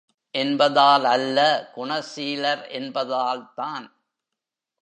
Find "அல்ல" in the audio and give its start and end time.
1.05-1.69